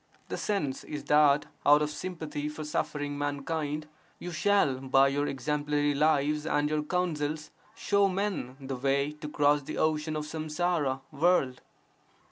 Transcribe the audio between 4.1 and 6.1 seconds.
you shall by your exemplary